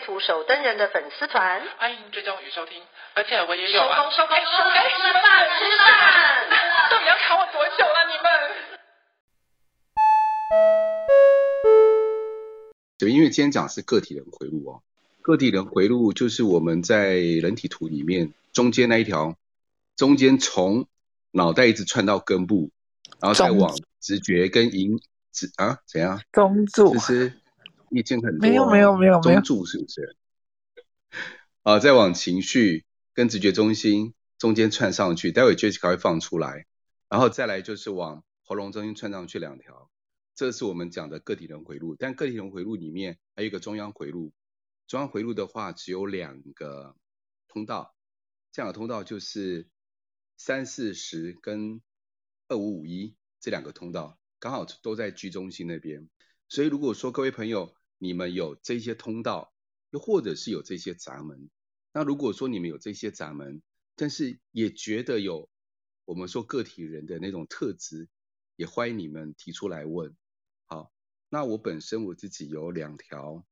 [0.00, 2.82] 图手登人的粉丝团，欢迎追踪与收听，
[3.14, 3.96] 而且我也有啊。
[3.96, 6.48] 收工收工收工，吃饭吃饭，
[6.90, 8.06] 到底要卡我多久了？
[8.08, 8.26] 你们？
[12.98, 14.82] 对，因为今天讲的是个体人回路哦，
[15.22, 19.36] 个体人回路就是我们在人体图里面中间那一条，
[19.96, 20.86] 中间从
[21.30, 22.70] 脑袋一直串到根部，
[23.20, 25.00] 然后再往直觉跟引
[25.32, 26.20] 直啊怎样？
[26.32, 26.94] 中柱。
[26.94, 27.39] 就是
[27.90, 30.16] 意见很多，没有没有没有没有，中柱是不是？
[31.62, 36.66] 啊，再往情绪跟直觉中心中间串上去，待会 Jessica 会放出来，
[37.08, 39.90] 然后再来就是往喉咙中心串上去两条，
[40.34, 41.96] 这是我们讲的个体轮回路。
[41.96, 44.32] 但个体轮回路里面还有一个中央回路，
[44.86, 46.96] 中央回路的话只有两个
[47.48, 47.94] 通道，
[48.52, 49.68] 这两个通道就是
[50.36, 51.82] 三四十跟
[52.48, 56.08] 二五五一这两个通道，刚好都在居中心那边。
[56.48, 59.52] 所以如果说各位朋友，你们有这些通道，
[59.90, 61.50] 又或者是有这些闸门。
[61.92, 63.60] 那如果说你们有这些闸门，
[63.94, 65.50] 但是也觉得有
[66.06, 68.08] 我们说个体人的那种特质，
[68.56, 70.16] 也欢迎你们提出来问。
[70.64, 70.90] 好，
[71.28, 73.44] 那我本身我自己有两条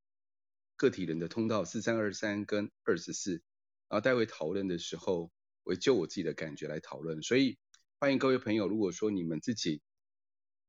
[0.75, 3.43] 个体人的通道，四三二三跟二十四，
[3.87, 5.31] 然后待会讨论的时候，
[5.63, 7.21] 我就我自己的感觉来讨论。
[7.21, 7.59] 所以
[7.99, 9.83] 欢迎各位朋友，如果说你们自己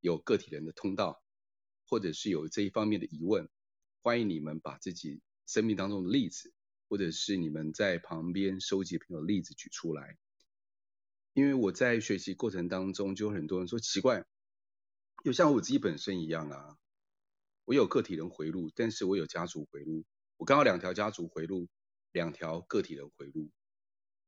[0.00, 1.22] 有个体人的通道，
[1.86, 3.48] 或者是有这一方面的疑问。
[4.02, 6.54] 欢迎你们把自己生命当中的例子，
[6.88, 10.16] 或者是你们在旁边收集朋友的例子举出来。
[11.34, 14.24] 因为我在学习过程当中，就有很多人说奇怪，
[15.22, 16.78] 就像我自己本身一样啊，
[17.66, 20.06] 我有个体人回路，但是我有家族回路，
[20.38, 21.68] 我刚好两条家族回路，
[22.10, 23.50] 两条个体人回路，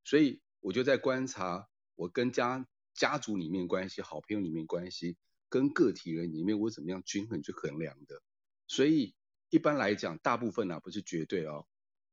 [0.05, 5.17] 所以我就在观察我跟家家族里面关系、好朋友里面关系，
[5.49, 8.23] 跟个体人里面我怎么样均衡去衡量的，
[8.67, 9.15] 所以。
[9.53, 11.67] 一般来讲，大部分呢、啊、不是绝对哦，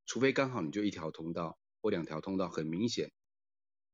[0.04, 3.10] 除非刚好你就一条通道或两条通道很明显，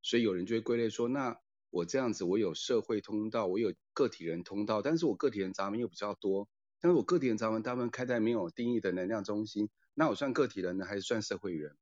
[0.02, 1.40] 所以有人就会归类说，那
[1.70, 6.48] 我这样子我有社会通道，我有个体人通道，但是我个体人闸门又比较多，
[6.80, 11.76] 但是我个体人闸门大部分开在没有定义的能量中心，那我算个体人呢还是算社会人？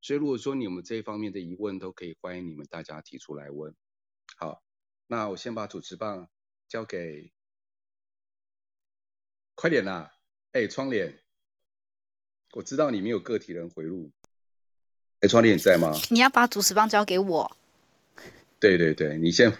[0.00, 3.76] 所以如果说你们这一方面的疑问都可以欢迎你们大家提出来问。
[4.38, 4.62] 好，
[5.06, 6.30] 那我先把主持棒
[6.66, 7.30] 交给，
[9.54, 10.14] 快点啦！
[10.52, 11.16] 哎，窗帘，
[12.54, 14.10] 我知道你没有个体人回路。
[15.20, 15.92] 哎，窗帘你在吗？
[16.10, 17.56] 你要把主持棒交给我。
[18.58, 19.52] 对对对，你先，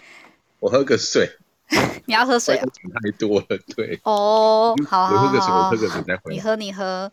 [0.59, 1.31] 我喝个水。
[2.07, 2.67] 你要喝水啊？
[3.03, 3.47] 太多了，
[3.77, 4.01] 对。
[4.03, 6.35] 哦，好，好，好，我喝个水，我喝个水再回。
[6.35, 7.13] 你喝，你喝。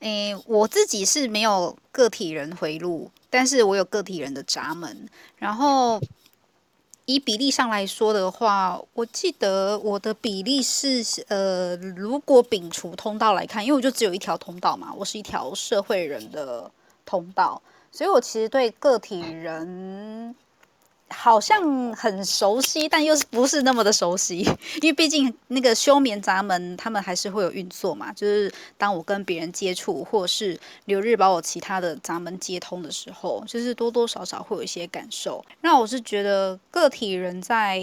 [0.00, 5.06] 哎，我自己是没有个体人回路，但是我有个体人的闸门，
[5.36, 6.00] 然后。
[7.08, 16.70] 以比例上来说的话，我记得我的比例是，呃，如果摒除通道来看，因为我就只有一条通道嘛，我是一条社会人的
[17.06, 20.36] 通道，所以我其实对个体人。
[21.10, 24.38] 好像很熟悉，但又不是那么的熟悉？
[24.82, 28.12] 因为毕竟那个休眠闸门，他们还是会有运作嘛。
[28.12, 35.44] 就是当我跟别人接触，或是留日把我其他的闸门接通的时候，就是多多少少会有一些感受。
[35.62, 37.80] 那我是觉得个体人在。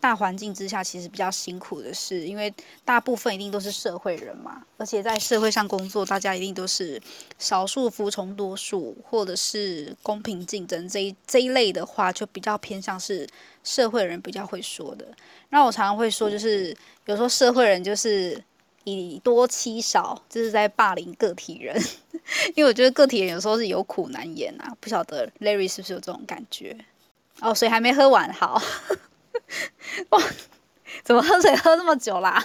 [0.00, 2.52] 大环境之下，其实比较辛苦的是，因为
[2.84, 7.00] 大部分一定都是社会人嘛，而且在社会上工作，大家一定都是
[7.38, 13.28] 少数服从多数，或者是公平竞争这一这一类的话，就比较偏向是
[13.62, 15.06] 社会人比较会说的。
[15.50, 18.42] 那我常常会说，就是有时候社会人就是
[18.84, 21.76] 以多欺少，就是在霸凌个体人，
[22.56, 24.74] 因为我觉得个体人有时候是有苦难言啊。
[24.80, 26.76] 不晓得 Larry 是不是有这种感觉？
[27.40, 28.60] 哦，水还没喝完，好。
[30.10, 30.22] 哇，
[31.02, 32.44] 怎么喝水喝那么久啦？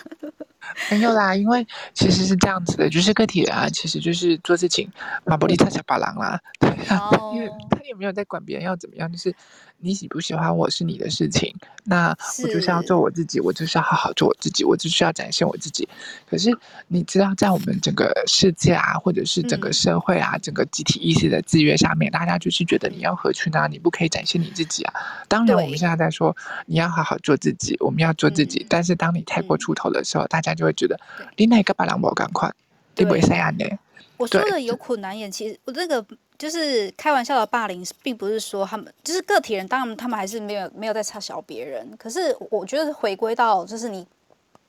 [0.89, 4.89] 没有啦，因为其实是这样子的，就是个体人啊，其实就是做事情
[5.25, 7.35] 马布里特小巴郎啦，对啊，oh.
[7.35, 9.33] 因为他也没有在管别人要怎么样，就是。
[9.77, 11.53] 你喜不喜欢我是你的事情，
[11.83, 12.07] 那
[12.41, 15.88] 我就是要做我自己，我就是要好好做我自己，我就是要展现我自己。
[16.27, 16.50] 可是
[16.88, 24.94] 你知道，在我们整个世界啊，或者是整个社会啊，嗯、整个集体意识的制约下面，大家就是觉得你要合群啊，你不可以展现你自己啊。
[25.27, 26.35] 当然，我们现在在说
[26.65, 28.63] 你要好好做自己，我们要做自己。
[28.63, 30.99] 嗯、但是当你太过出头的时候，嗯、大家就会觉得
[31.37, 32.51] 你那个把两毛赶快，
[32.95, 33.21] 你不会？
[33.21, 33.77] 这样的。
[34.17, 36.03] 我说的有苦难言，其实我这个
[36.37, 41.85] 就是开玩笑的霸凌，并不是说他们就是个体人，当然他们还是没有没有在差小别人。
[41.97, 44.07] 可是我觉得回归到就是你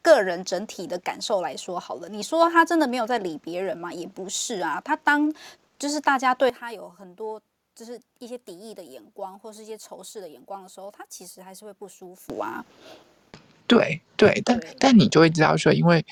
[0.02, 3.92] 个人整体的感受来说好了，你说他真的没有在理别人吗？
[3.92, 5.32] 也不是啊，他当
[5.78, 7.40] 就是大家对他有很多
[7.74, 12.64] 就是一些敌意的眼光，或是一些仇视的眼光的时候，他其实还是会不舒服啊。
[13.66, 16.04] 对对，但但你就会知道说，因为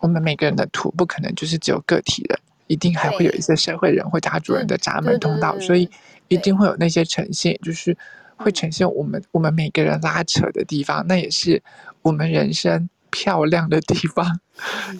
[0.00, 5.88] 我们每个人的图不可能就是只有个体的，一定还会有一些社会人或家族人的闸门通道，所以
[6.28, 7.96] 一定会有那些呈现，就是
[8.36, 11.62] 会呈现我们我们每个人拉扯的地方，那也是
[12.02, 14.40] 我们人生漂亮的地方。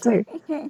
[0.02, 0.26] 对，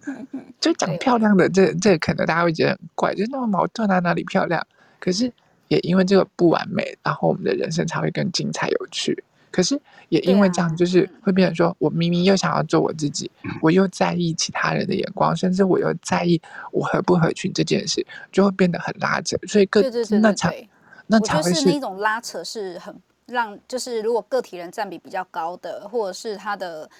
[0.60, 4.64] 就讲漂亮的这这可能大家会觉得很怪，就那么矛盾啊，哪里漂亮？
[5.00, 5.32] 可是
[5.68, 9.24] 也因为这个不完美，然后我们的人生才会更精彩有趣。
[9.54, 13.30] 可是也因为这样，就是会变成说，我明明又想要做我自己，
[13.62, 16.42] 我又在意其他人的眼光，甚至我又在意
[16.72, 19.36] 我合不合群这件事，就会变得很拉扯。
[19.46, 19.80] 所以个
[20.20, 20.68] 那才
[21.06, 22.92] 那才会是那种拉扯，是很
[23.26, 26.90] 让就是如果个体人占比比较高的，或者是他的。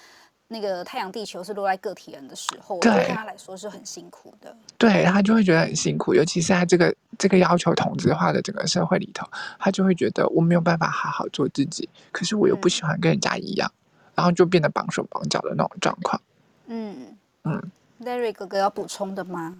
[0.47, 4.55] 那个太阳地球是落在个体人的时候，对他来说是很辛苦的。
[4.77, 9.27] 对，他就会觉得很辛苦，尤其是在这个这个要求同质化的整个社会里头，
[9.57, 16.21] 他就会觉得我没有办法好好做自己，可是我又不喜欢跟人家一样，嗯、然后就变得绑手绑脚的那种状况。
[16.67, 17.71] 嗯嗯
[18.03, 19.57] ，Larry 哥哥要补充的吗？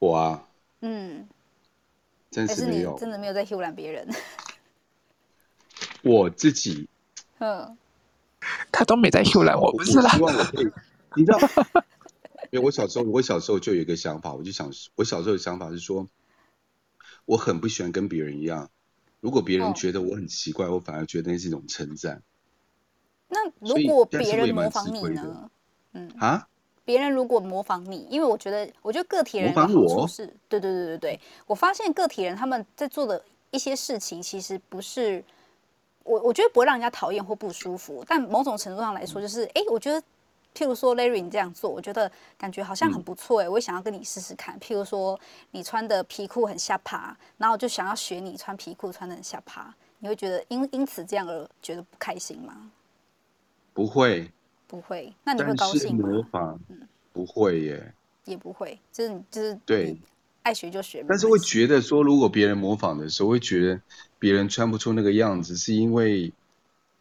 [0.00, 0.42] 我啊，
[0.80, 1.28] 嗯，
[2.30, 4.08] 真是没有，真的没有在唬烂别人。
[6.02, 6.88] 我自己，
[7.38, 7.78] 嗯。
[8.72, 10.10] 他都没在唬烂我，不是啦。
[10.10, 10.70] 希望我可以，
[11.16, 11.38] 你知道，
[12.50, 16.08] 因为我小时候，我小时候就有一个想法，我就想，我小时候的想法是说，
[17.24, 18.70] 我很不喜欢跟别人一样。
[19.20, 22.22] 如果别人觉得我很奇怪，我反而觉得那是一种称赞。
[23.28, 25.50] 那如果别人模仿你呢？
[25.92, 26.48] 嗯啊，
[26.84, 35.24] 别人如果模仿你，因为我觉得，我觉得个体人的好处是，对对对对对，我发现个体人他们在做的一些事情，其实不是。
[36.04, 40.00] 我我觉得不会让人家讨厌或不舒服，但某种程度上来说，就是哎，我觉得，
[40.54, 44.58] 譬如说 Larry 你这样做，我觉得感觉好像很不错哎，我也想要跟你试试看。
[44.60, 45.18] 譬如说
[45.50, 52.70] 你穿的皮裤很下趴，然后我就想要学你穿皮裤穿的很下趴，你会觉得因因此这样而觉得不开心吗？
[53.72, 54.30] 不会，
[54.66, 55.12] 不会。
[55.24, 56.08] 那你会高兴吗？
[56.08, 59.98] 模仿，嗯，不会耶，也不会，就是你就是对。
[60.44, 63.80] 爱学就学，但是会觉得说，如果别人模仿的时候，会觉得
[64.18, 66.34] 别人穿不出那个样子，是因为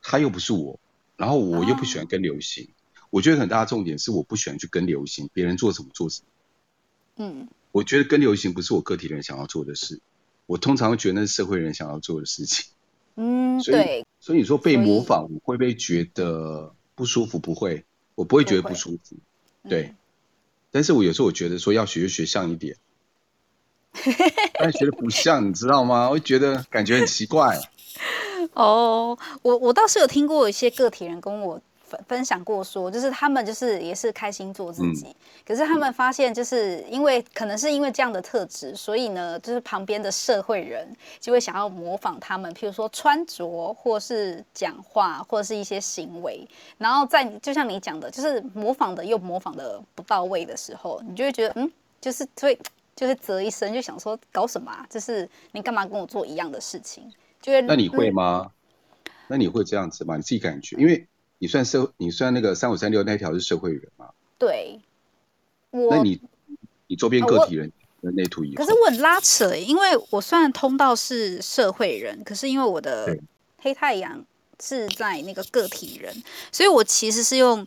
[0.02, 0.80] 他又不是我，
[1.18, 2.64] 然后我又不喜欢跟流行。
[2.64, 6.28] 哦、我觉得很大的重点是，我不喜欢去跟流行，别人做什么做什么。
[7.18, 10.00] 嗯，我觉得跟流行不是我个体人想要做的事，
[10.46, 12.72] 我通常会觉得那是社会人想要做的事情。
[13.16, 17.40] 嗯，所以对，所以你说被模仿，我会不会觉得不舒服？
[17.40, 17.84] 不会，
[18.16, 19.18] 我不会觉得不舒服。
[19.68, 19.96] 对，嗯、
[20.72, 22.78] 但是我有时候我觉得说要学就学像一点。
[24.60, 26.10] 但觉得不像，你知道吗？
[26.10, 27.58] 我觉得感觉很奇怪。
[28.54, 35.16] 哦，我我倒是有听过一些个体人跟我分分享过说，说就是他们就是也是开心做自己，嗯、
[35.48, 40.88] 可是他们发现就是因为可能是因为这样的特质，所以呢，就是旁边的社会人
[41.20, 46.46] 就会想要模仿他们，譬如说穿着，或是讲话，或者是一些行为，
[46.78, 52.58] 然后在就像你讲的，就是模仿的又模仿的不到位的时候，你就会觉得嗯，就是会。
[52.96, 54.86] 就是啧一声，就想说搞什么啊？
[54.90, 57.12] 就是你干嘛跟我做一样的事情？
[57.42, 58.52] 就会那你会吗？
[59.06, 60.16] 嗯、那你会这样子吗？
[60.16, 61.08] 你自己感觉，因为
[61.40, 64.10] 你算社，你算那个三五三六那条是社会人嘛？
[64.38, 64.80] 对。
[65.72, 66.22] 我那你
[66.88, 67.72] 你周边个体人
[68.02, 68.56] 的内图一样。
[68.56, 73.18] 可是我很拉扯，因为我虽然通道是社会人，可是因为我的
[73.58, 74.24] 黑太阳
[74.62, 77.66] 是在那个个体人，所以我其实是用。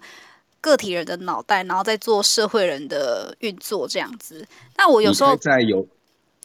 [0.66, 4.44] 个体人的脑袋，然后再做社会人的运作，这样子。
[4.76, 5.86] 那我有时候在有，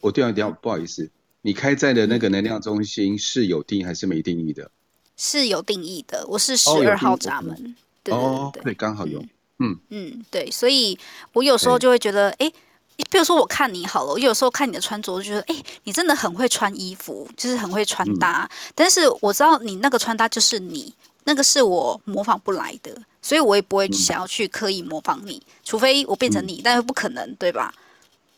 [0.01, 1.09] 我对啊，对啊，不好意思，
[1.41, 4.69] 你开在的那个能量中心是有定义还是没定义的？
[5.17, 7.75] 是有定义的，我是十二号闸门。
[8.09, 9.23] 哦、对对对，对，刚好有。
[9.59, 10.97] 嗯嗯，对，所以
[11.33, 12.49] 我有时候就会觉得，哎
[12.97, 18.49] 对，比如说我看你好了，我有时候看你的穿着，就觉得，哎，你真的很会穿衣服，就是很会穿搭。
[18.51, 22.91] 嗯、但是我知道你那个穿搭就是你，那个是我模仿不来的。
[23.23, 27.71] 所以我也不会想要去刻意模仿你，嗯、除非我变成你，嗯、但是不可能，对吧？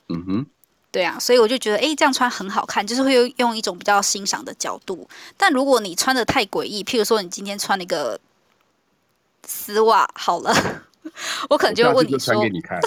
[0.09, 0.45] 嗯哼，
[0.91, 5.07] 对啊，所以我就觉得，哎，这样穿很好看，就是会用一种比较欣赏的角度。
[5.37, 8.19] 但如果你穿的太诡异，譬如说你今天穿了一个
[9.47, 10.53] 丝袜，好了，
[11.49, 12.77] 我可能就会问你说，我穿给你看，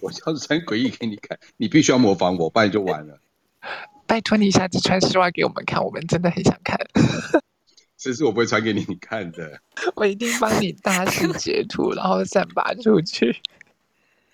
[0.00, 3.20] 我要是穿诡异给你看，你必须要模仿我，不然就完了。
[4.08, 6.76] 拜托你下次穿丝袜给我们看，我们真的很想看。
[7.98, 9.58] 这是我不会传给你看的，
[9.96, 13.36] 我一定帮你大肆截图，然后散发出去。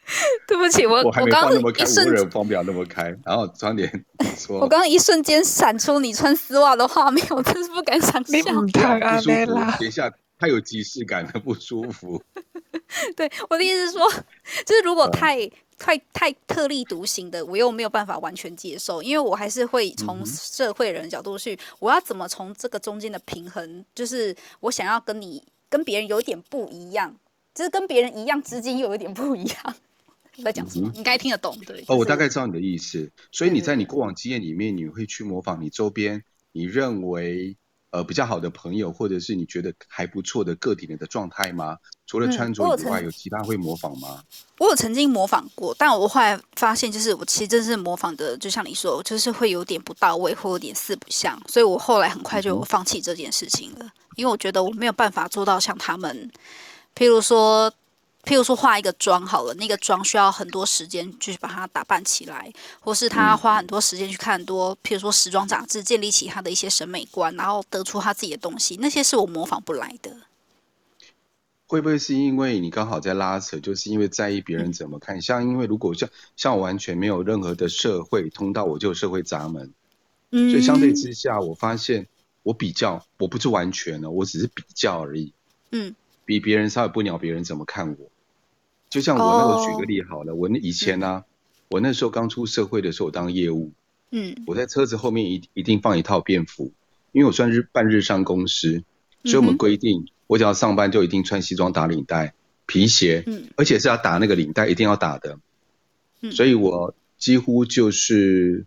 [0.47, 3.05] 对不起，我我还没放那么开，我无人放不了那么开。
[3.25, 3.91] 然后装点
[4.37, 8.67] 说，我刚刚一瞬间闪出你穿丝袜的画面，我真是不敢想象。
[8.67, 10.13] 太不舒服，等一下，
[10.45, 12.23] 太有即视感的不舒服。
[13.17, 14.11] 对，我的意思是说，
[14.67, 15.49] 就是如果太、
[15.79, 27.17] 太、太特立独行的，我又没有办法完全接受，因为我还是会从社会人的角度去，我要怎么从这个中间的平衡，就是我想要跟你跟别人有点不一样，
[27.55, 29.77] 就是跟别人一样之间又有一点不一样。
[30.45, 30.91] 在讲什么？
[30.93, 31.83] 你应该听得懂，对。
[31.87, 33.11] 哦，我大概知道你的意思。
[33.33, 36.23] 所以你在你过往经验里面，你会去模仿你周边
[36.53, 37.57] 你认为
[37.95, 41.79] 呃比较好的朋友，或者是你觉得还不错的个体人的状态吗？
[42.09, 44.21] 除了穿着以外，有其他会模仿吗？
[44.59, 51.41] 我有曾经模仿过，但我后来发现，就是我其实真是模仿的，就像你说，就是会有点不到位，或有点四不像。
[51.47, 56.29] 所以我后来很快就放弃这件事情了，因为我觉得我没有办法做到像他们，
[56.97, 57.73] 譬如说。
[58.25, 70.17] 譬如说化一个妆好了，那个妆需要很多时间去把它打扮起来，或是他花很多时间去看很多，譬如说时装杂志，建立起他的一些审美观，然后得出他自己的东西，那些是我模仿不来的。
[71.67, 75.17] 会不会是因为你刚好在拉扯，就是因为在意别人怎么看？
[75.17, 79.73] 嗯、像因为如果像像我完全没有任何的社会通道，我就有社会闸门，
[80.31, 82.07] 嗯，所以相对之下，我发现
[82.43, 85.33] 我比较我不是完全的，我只是比较而已，
[85.73, 88.11] 嗯，比别人稍微不鸟别人怎么看我。
[88.95, 93.73] 就像我那个举个例好了，oh, 我那以前呢、啊，嗯、我那时候刚出社会的时候，我当业务，
[94.13, 96.73] 嗯，我在车子后面一一定放一套便服，
[97.11, 98.85] 因为我算是半日上公司，
[99.25, 102.35] 所以我们规定，我只要上班就一定穿西装打领带、
[102.67, 105.41] 皮鞋，嗯，而且是要打那个领带，一定要打的，
[106.21, 108.65] 嗯，所以我几乎就是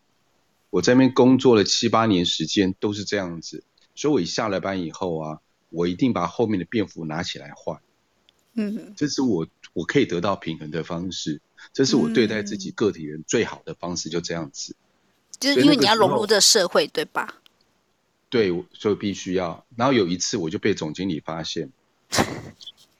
[0.72, 3.64] 我在那边工作了七八年时间都是这样子，
[3.96, 7.80] 所以我一下了班以后啊，我一定把后面的便服拿起来换。
[8.60, 11.40] 嗯，这是我我可以得到平衡的方式，
[11.72, 14.76] 这是我对待自己个体人最好的方式，就这样子。
[15.40, 17.36] 就是因为你要融入这社会，对吧？
[18.28, 19.64] 对，所以必须要。
[19.76, 21.72] 然后有一次我就被总经理发现，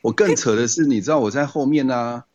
[0.02, 2.26] 我更扯的是，你知道我在后面呢、啊，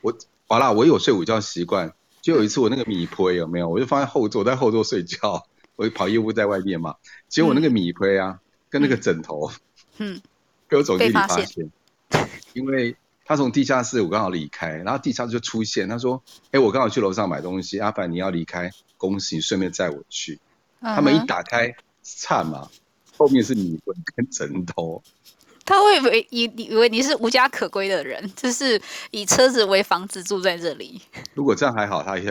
[0.00, 5.46] 我好啦，我有睡午觉习惯，就有一次我那个米胚有没有，我就放在后座，在后座睡觉，
[5.76, 6.96] 我跑业务在外面嘛，
[7.28, 9.52] 结果那个米胚啊，嗯、跟那个枕头，
[9.98, 10.22] 嗯，
[10.68, 11.70] 被我总经理发现。
[12.54, 12.96] 因为
[13.28, 20.40] 他从地下室，我刚好离开，然后地下室就出现，他说：“哎，我刚好去楼上买东西，阿凡你要离开，恭喜，顺便载我去。
[20.80, 20.94] Uh” huh.
[20.94, 22.70] 他们一打开，惨嘛，
[23.18, 25.02] 后面是米粉跟枕头。
[25.66, 28.80] 他会以为以以为你是无家可归的人，就是
[29.10, 31.02] 以车子为房子住在这里。
[31.34, 32.24] 如果这样还好，他也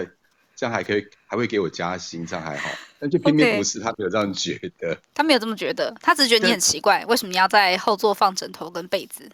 [0.56, 2.72] 这样还可以，还会给我加薪，这样还好。
[2.98, 4.98] 但就偏偏不是.他没有这样觉得。
[5.13, 9.30] 他没有这么觉得，他只是觉得你很奇怪，但为什么你要在后座放枕头跟被子？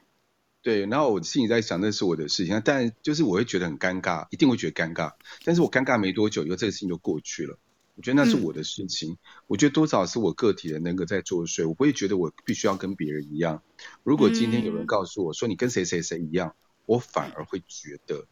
[0.64, 5.12] 对，然后我心里在想，那是我的事情，但就是我会觉得很尴尬，一定会觉得尴尬。
[5.44, 7.60] 但是我尴尬没多久，以后这个事情就过去了。
[7.96, 9.18] 我觉得那是我的事情，嗯、
[9.48, 13.62] 我觉得多少是我个体的那个在作祟，我不会觉得我必须要跟别人一样。
[14.04, 16.56] 如果今天有人告诉我说你跟谁谁谁一样，
[16.86, 18.26] 我反而会觉得，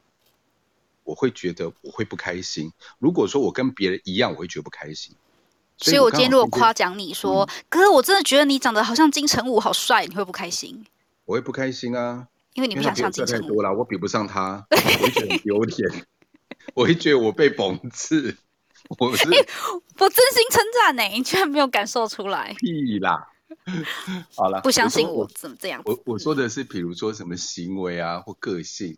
[1.04, 2.72] 我会觉得我会不开心。
[2.98, 5.14] 如果说我跟别人一样，我会觉得不开心。
[5.78, 10.86] 所以我今天如果夸奖你说，嗯、哥，我真的觉得你长得好像金城武，好帅，你会不开心？
[11.26, 13.42] 我会不开心啊，因为你不想像金城武。
[13.42, 16.06] 太多了，我比不上他， 我会觉得很丢脸，
[16.74, 18.36] 我会觉得我被讽刺。
[19.00, 19.48] 我是、欸、
[20.00, 22.54] 我真心称赞呢，你居然没有感受出来？
[22.58, 23.26] 屁啦！
[24.36, 25.82] 好了，不相信我怎么这样？
[25.86, 28.98] 我我说的是，比如说什么行为啊，或个性，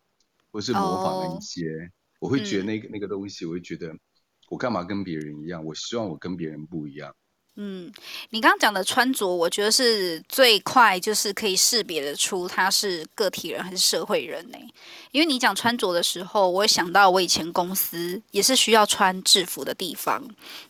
[0.52, 1.90] 或是模仿的一些，哦、
[2.22, 3.94] 我会觉得那个、嗯、那个东西，我会觉得
[4.50, 5.64] 我干嘛跟别人一样？
[5.66, 7.14] 我希望我跟别人不一样。
[7.56, 7.92] 嗯，
[8.32, 14.58] 你刚刚讲的穿着，我觉得是最快，就是可以识别的出他是个体人还是社会人呢？
[15.12, 20.24] 因为你讲穿着的时候，我想到我以前公司也是需要穿制服的地方，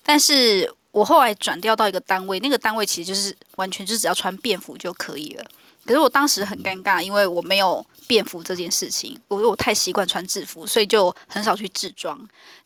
[0.04, 5.46] 但是我后来转调到一个单位，那个单位其实就是完全就只要穿便服就可以了。
[5.86, 12.18] 可是我当时很尴尬，因为我没有便服这件事情，我我太习惯穿制服，所以就很少去制装。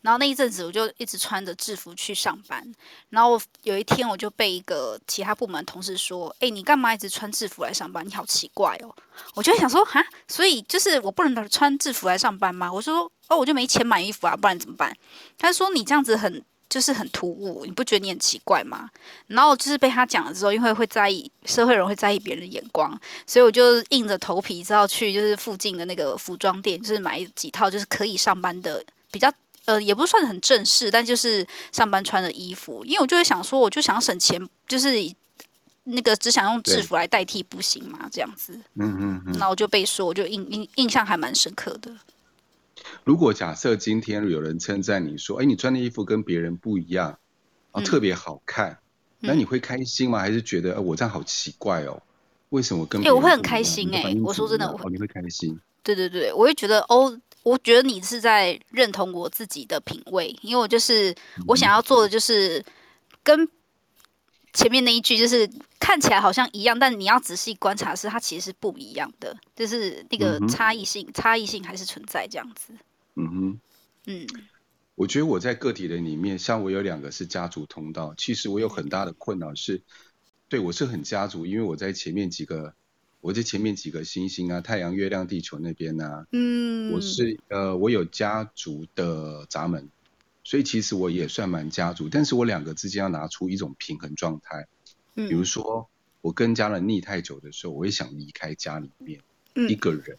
[0.02, 2.64] 然后那一阵子，我就一直穿着制服去上班。
[3.10, 8.06] 然后有一天，我就被一个其他部门同事说：“哎，你干嘛一直穿制服来上班？
[8.06, 8.94] 你好奇怪哦！”
[9.34, 14.96] 我就想说：“哈，所以就是我不能穿制服来上班吗？”我说：“哦，我就没钱买衣服啊，不然怎么办？”
[15.36, 18.90] 他说：“你这样子很。”就是很突兀，你不觉得你很奇怪吗？
[19.26, 29.32] 然后就是被他讲了之后，因为会在意社会人会在意别人的眼光，所以我就硬着头皮，知道去就是附近的那个服装店，就是买几套就是可以上班的，比较
[29.64, 32.84] 呃也不算很正式，但就是上班穿的衣服。
[32.84, 34.90] 因为我就会想说，我就想省钱，就是
[35.84, 38.08] 那个只想用制服来代替，不行吗？
[38.12, 39.38] 这样子，嗯嗯嗯。
[39.38, 41.90] 那我就被说，我就印印印象还蛮深刻的。
[43.08, 47.18] 如果假设今天有人称赞你说，哎，你穿的衣服跟别人不一样，
[47.70, 48.72] 啊，特别好看，
[49.20, 50.18] 嗯、那你会开心吗？
[50.18, 52.02] 还是觉得，呃、我这样好奇怪哦？
[52.50, 53.02] 为什么跟？
[53.02, 55.58] 哎，我会很开心哎，我说真的，我哦，你会开心。
[55.82, 61.14] 对对对，我会觉得哦，我觉得你是在认同我自己的品味，因为我就是
[61.46, 62.62] 我想要做的就是
[63.22, 63.48] 跟
[64.52, 65.48] 前面那一句就是
[65.80, 72.74] 看起来好像一样，但你要仔细观察是它其实是不一样的，就是那个差异性，嗯、差异性还是存在这样子。
[73.18, 73.60] 嗯哼，
[74.06, 74.26] 嗯，
[74.94, 79.82] 我觉得我在个体的里面，像我有两个是家族通道，其实我有很大的困扰是，
[80.48, 82.74] 对我是很家族，因为我在前面几个。
[83.20, 89.90] 我在前面几个星星啊，太阳、月亮、地球那边呢、啊，嗯，我是呃，我有家族的闸门，
[90.44, 94.68] 所以其实我也算蛮家族，但是我两个之间要拿出一种平衡状态，
[95.16, 99.20] 嗯，比如说我跟家人腻太久的时候，我也想离开家里面，
[99.56, 100.16] 嗯，一个人，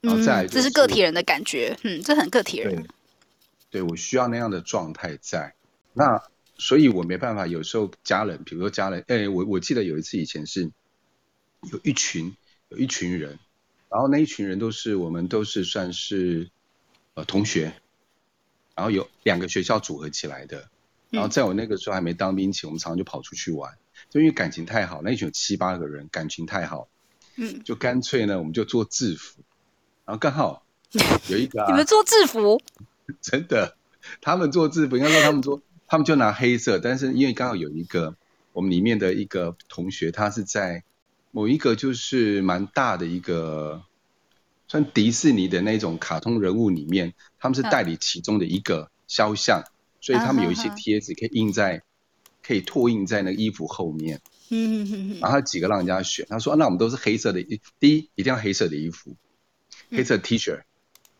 [0.00, 2.86] 然后再来、就是嗯，这是个体人的感觉，嗯，这很个体人，对，
[3.70, 5.54] 对我需要那样的状态在，
[5.92, 6.22] 那
[6.56, 10.70] 所以我没办法，有时候家人，比如说家人，哎，我我记得有一次以前是。
[11.70, 12.34] 有一群
[12.70, 13.38] 有一群人，
[13.90, 16.48] 然后那一群人都是我们都是算是
[17.12, 17.74] 呃同学，
[18.74, 20.70] 然后有两个学校组合起来的，
[21.10, 23.76] 然后在我那个时候还没当兵前，我们常常就跑出去玩，
[24.08, 26.88] 就因为感情太好，那一群有七八个人，感情太好，
[27.36, 29.42] 嗯，就干脆呢我们就做制服，
[30.10, 30.66] 然后刚好
[31.28, 32.60] 有一个、啊、 你们做制服，
[33.22, 33.76] 真的，
[34.20, 38.16] 他们做制服，应该说他们做，他们就拿黑色，但是因为刚好有一个
[38.52, 40.82] 我们里面的一个同学，他是在。
[41.32, 43.84] 某一个就是蛮大的一个，
[44.66, 51.84] 算迪士尼的那种卡通人物里面，他们是代理其中的一个肖像，嗯、所以他们有一些贴纸可以印在，
[52.42, 54.20] 可以拓印在那个衣服后面。
[54.48, 55.18] 嗯嗯嗯。
[55.20, 57.44] 然后他几个让人家选，他说、啊：“那我们都是黑色的，
[57.78, 59.14] 第一一定要黑色的衣服，
[59.90, 60.60] 黑色 T 恤，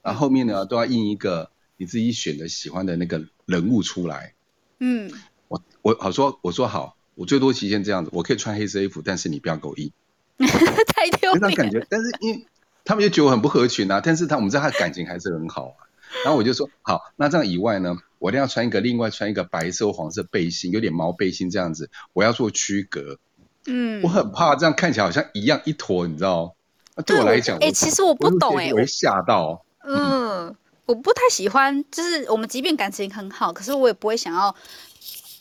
[0.03, 4.35] 然后后面呢都要印一个你自己选的喜欢的那个人物出来。”
[4.81, 5.11] 嗯。
[5.49, 9.91] 我我好说，我说好，我最多期限这样子，我可以穿黑色衣服，但是你不要给我印。
[10.39, 12.47] 太丢脸，感觉，但是因为
[12.85, 15.91] 他们就觉得我很不合群啊，但是他我们知道他的感情还是很好啊。
[16.25, 23.19] 然后我就说好，那这样以外呢，我一定要穿一个另外穿一个白色或黄色背心，有点毛背心这样子，我要做区隔。
[23.67, 26.55] 嗯，我很怕这样看起来好像一样一坨，你知道？
[26.97, 29.65] 那对我来讲，哎、欸，其实我不懂哎、欸，我会吓到。
[29.85, 34.55] 嗯，嗯，我不太喜欢，就是我们即便感情很好，可是我也不会想要，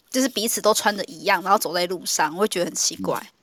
[0.10, 3.20] 就是彼此都穿的一样，然后走在路上，我会觉得很奇怪。
[3.20, 3.34] 嗯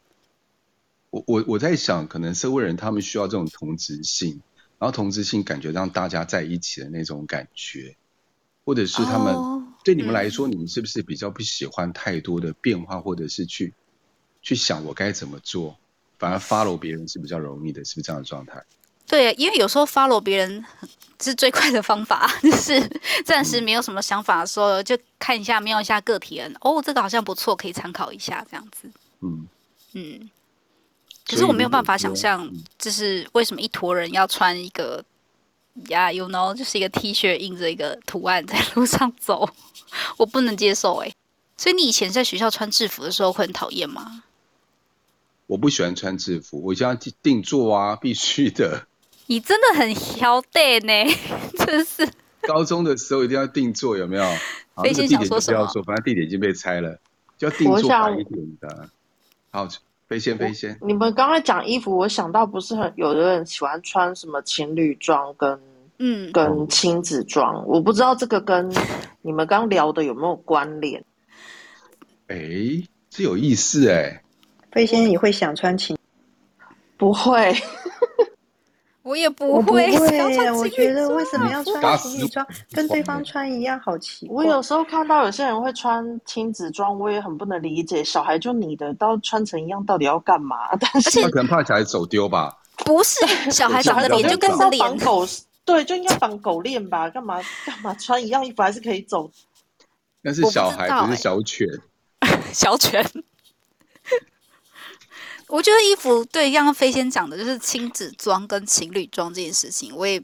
[1.10, 4.42] 我我我在想，可能社会人他们需要这种同质性，
[4.78, 7.96] 然后同质性感觉让大家在一起的那种感觉，
[8.66, 13.72] 或者是他们、oh, 对你们来说、嗯，你们是不是比较不喜欢太多的变化，或者是去
[14.42, 15.78] 去想我该怎么做，
[16.18, 18.62] 反而 follow 别人是比较容易的，是不是这样的状态？
[19.06, 20.64] 对，因为有时候 follow 别人
[21.20, 22.80] 是最快的方法， 就是
[23.24, 28.90] 暂时没有什么想法的时候，就看一下瞄一下个体人，哦，这个好像不错，可以参考一下这样子。
[29.20, 29.46] 嗯
[29.92, 30.30] 嗯。
[31.28, 32.48] 可是我没有办法想象，
[32.78, 35.04] 就是为什么一坨人要穿一个
[35.88, 39.48] 呀，you know，就是一个 T 恤印着一个图案在路上走，
[40.18, 41.12] 我不能接受哎。
[41.56, 44.22] 所以你以前在学校穿制服的时候会很讨厌吗？
[45.46, 48.86] 我不喜欢穿制服，我一定要定做啊，必须的。
[49.26, 51.04] 你真的很挑逗呢，
[51.58, 52.08] 真是。
[52.42, 54.24] 高中的时候一定要定做，有没有？
[54.82, 55.66] 飞仙想说什么？
[55.84, 56.98] 反正地点已经被拆了，
[57.38, 58.88] 就要定做白一点的。
[59.50, 59.68] 好。
[60.08, 65.58] 飞仙飞仙，你们刚才讲衣服，我想到不是很有的人喜欢穿什么情侣装跟
[65.98, 68.72] 嗯跟亲子装，我不知道这个跟
[69.22, 71.04] 你们刚聊的有没有关联？
[72.28, 74.22] 哎，这有意思哎。
[74.76, 75.96] 飞仙，你会想穿情？
[76.98, 77.56] 不会。
[79.00, 79.90] 我也不会，我不会。
[80.52, 84.36] 我觉得为什么要穿情侣装，跟对方穿一样，好奇怪。
[84.36, 88.04] 我有时候看到有些人会穿亲子装，我也很不能理解。
[88.04, 90.76] 小孩就你的，到穿成一样，到底要干嘛？
[90.78, 92.54] 但是他可能怕小孩走丢吧？
[92.84, 95.26] 不是，小孩长得脸就跟着绑狗，
[95.64, 97.08] 对，就应该绑狗链吧？
[97.08, 99.30] 干嘛干嘛穿一样衣服还是可以走？
[100.20, 101.66] 那是小孩，不是小犬。
[102.52, 103.02] 小犬。
[105.48, 110.22] 我觉得衣服对，刚刚飞仙讲的就是亲子装跟情侣装这件事情，我也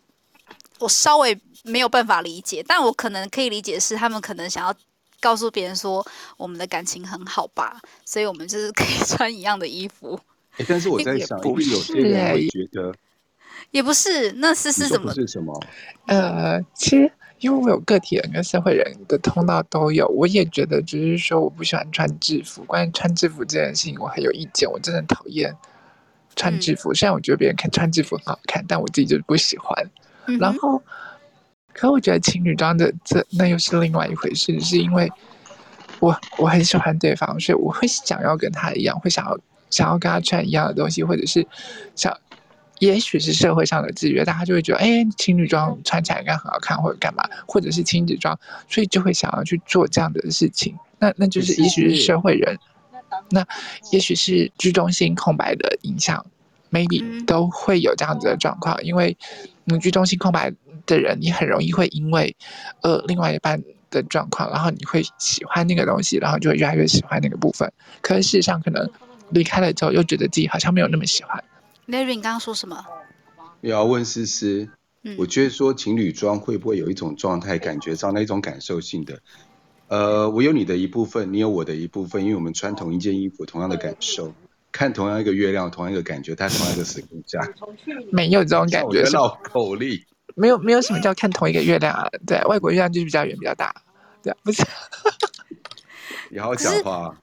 [0.78, 4.74] 我稍微没有办法理解，但我可能可以理解是他们可能想要
[5.20, 6.04] 告诉别人说
[6.36, 10.18] 我们的感情很好吧，所以我们就是可以穿一样的衣服。
[10.58, 12.94] 欸、但是我在想，不是有些人会觉得，
[13.70, 15.14] 也不是，那是是什么？
[15.14, 15.58] 是什么？
[16.06, 17.12] 呃，其实。
[17.42, 22.62] 因为我有个体人跟社会人的通道都有，我也觉得，只是说我不喜欢穿制服。
[22.62, 24.70] 关于穿制服这件事情，我很有意见。
[24.70, 25.52] 我真的讨厌
[26.36, 29.90] 穿制服，虽然我觉得别人看穿制服很好看，但我自己就是不喜欢。
[30.38, 30.80] 然后，
[31.74, 35.10] 可我觉得情侣装的这那又是另外一回事，是因为
[35.98, 39.36] 我我很喜欢对方，所以我会想要跟他一样，会想要
[39.68, 41.44] 想要跟他穿一样的东西，或者是
[41.96, 42.16] 想，
[42.82, 48.36] 也许是社会上的制约，大家就会觉得，哎，情侣装穿起来应该很好看，或者干嘛，或者是亲子装，
[48.68, 50.76] 所以就会想要去做这样的事情。
[50.98, 52.58] 那那就是也许是社会人，
[53.30, 53.46] 那
[53.92, 56.26] 也许是居中心空白的影响
[56.72, 59.16] ，maybe 都会有这样子的状况，因为
[59.66, 60.52] 嗯，居中心空白。
[60.84, 62.34] 的人，你很容易会因为，
[62.82, 67.72] 呃，另外一半的状况，然后你会喜欢那个东西，然后就会越来越喜欢那个部分。
[68.00, 68.90] 可是事实上，可能
[69.30, 71.40] 离开了之后，又觉得自己好像没有那么喜欢。
[71.92, 72.86] Larry，你刚刚说什么？
[73.60, 74.66] 要问思思，
[75.18, 79.20] 我觉得说情侣装会不会有一种状态，感觉上那种感受性的？
[79.88, 84.32] 呃，我有你的一部分，你有我的一部分，因为我们穿同一件衣服，同样的感受，
[84.72, 87.46] 看同样一个月亮，同样一个感觉，它同样一个时空下，
[88.10, 90.02] 没有这种感觉，绕口令。
[90.34, 93.82] 没有没有什么叫看同一个月亮啊，对，外国月亮就是比较圆比较大，
[94.22, 94.64] 对，不是。
[96.32, 97.14] 你好好讲话。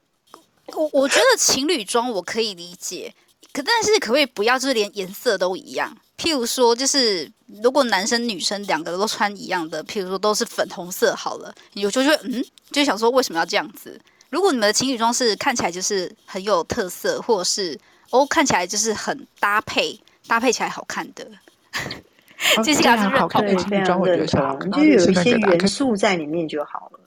[0.76, 3.12] 我我觉得情侣装我可以理解，
[3.52, 5.96] 可但是可不可以不要就是连颜色都一样？
[6.16, 7.30] 譬如说，就是
[7.62, 13.98] 如果男生女生两个都穿一样的，譬如说都是粉红色好了，你就觉得嗯，就想说为什么要这样子？
[14.28, 17.78] 如果你们的情侣装是看起来就是很有特色，或者是
[18.10, 21.26] 哦看起来就是很搭配，搭配起来好看的。
[22.64, 27.00] 这是个好看的情侣装，我觉得就有一些元素在里面就好了。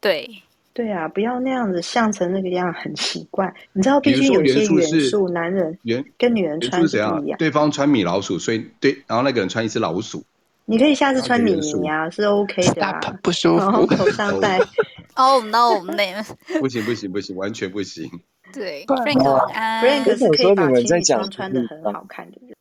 [0.00, 0.42] 对，
[0.74, 3.54] 对啊，不要那样子像成那个样，很奇怪。
[3.72, 5.78] 你知道，必须有一些元素，男人
[6.18, 7.38] 跟女人穿是不一样。
[7.38, 10.24] 对方穿米老鼠，所以对，然后那个人穿一只老鼠。
[10.66, 12.98] 你可以下次穿米妮啊，是 OK 的啊。
[13.22, 14.58] 不舒服，头上戴。
[15.16, 16.24] Oh no，man！
[16.58, 18.10] 不行不行不行，完全不行。
[18.52, 22.56] 对，Frank，Frank 是可以把情侣装穿的很好看的人。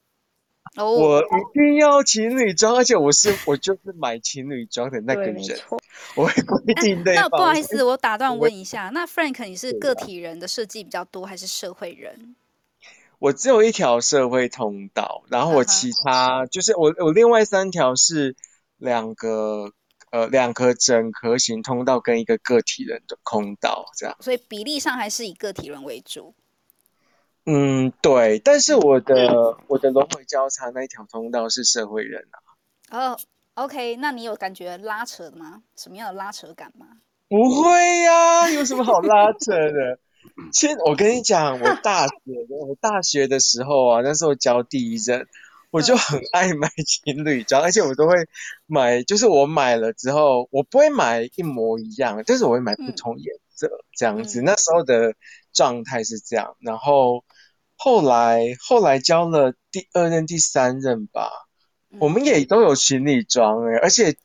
[0.76, 5.44] Oh, 我一定要情侣装，而且我是 我就是买情侣装的那个人，
[6.16, 7.14] 我会规定的。
[7.14, 12.36] 那不好意思，我打断问一下，那 Frank 你是个体人的设计比较多，还是社会人？
[13.20, 16.50] 我只有一条社会通道，然后我其他、uh huh.
[16.50, 18.36] 就是我我另外三条是
[18.78, 19.72] 两个
[20.12, 26.34] 呃两个整合型通道跟一个个体人的通道这样，所以比例上还是以个体人为主。
[27.46, 33.12] 嗯，对，但是我的我的轮回交叉那一条通道是社会人啊。
[33.12, 33.20] 哦
[33.56, 35.64] ，OK，那你有感觉拉扯吗？
[35.76, 36.88] 什么样的拉扯感吗？
[37.28, 40.00] 不会呀、啊，有什么好拉扯的？
[40.54, 42.14] 其实我跟你讲，我大学
[42.48, 45.28] 的我大学的时候啊，那时候交第一任，
[45.70, 48.16] 我就很爱买情侣装，而且我都会
[48.68, 54.42] 买，就是我买了之后，我不会买一模一样，但是我会买不同颜色、嗯、这样子。
[54.42, 55.16] 那时候的
[55.54, 57.24] 状态是这样，然后。
[57.76, 61.30] 后来，后来交了第二任、第三任吧，
[61.90, 64.16] 嗯、我们也都有行李装诶，而且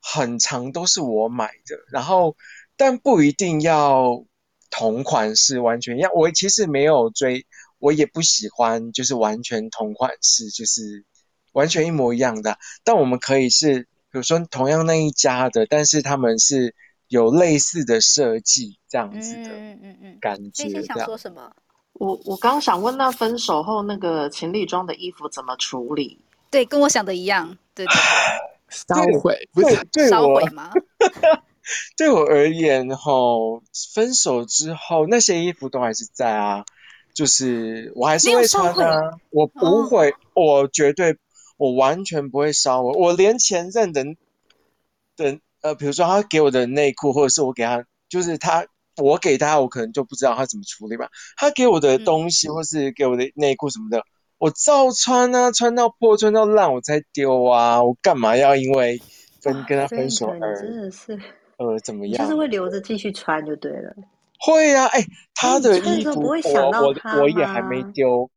[0.00, 1.76] 很长都是我买的。
[1.92, 2.36] 然后，
[2.76, 4.24] 但不一定要
[4.70, 6.10] 同款式完全一样。
[6.16, 7.46] 我其实没有追，
[7.78, 11.04] 我也不喜欢就是完全同款式，就是
[11.52, 12.58] 完全一模一样的。
[12.82, 16.74] 但我们可以是，比如说同样那一家的，但是他们是
[17.08, 20.84] 有类似的设计这样子的，嗯嗯嗯，感觉这样。
[20.86, 21.52] 想说什么？
[21.92, 26.20] 我我刚想问，那分手后那个情侣装的衣服怎么处理？
[26.50, 27.98] 对，跟我想的一样，对对对，
[28.68, 30.70] 烧毁，不是烧毁吗？
[31.96, 33.62] 对我而言，吼，
[33.94, 36.64] 分手之后那些衣服都还是在啊，
[37.14, 41.16] 就是我还是会穿啊，我不会，哦、我绝对，
[41.56, 44.04] 我完全不会烧我，我连前任的
[45.16, 48.66] 的呃，比如说他给我的内裤，或者是我给他，就是他。
[48.98, 51.10] 我给他，我可能就不知道他怎么处理吧。
[51.36, 54.02] 他给我的东西，或是给我的内裤什么的，嗯、
[54.38, 57.84] 我照穿啊，穿到破，穿到烂，我才丢啊。
[57.84, 58.98] 我干嘛要因为
[59.42, 61.12] 分跟他分手而真的是
[61.58, 62.24] 呃怎么样？
[62.24, 63.94] 就是会留着继续穿就对了。
[64.40, 66.38] 会啊，哎、欸，他的衣服我
[67.20, 68.30] 我也还没丢，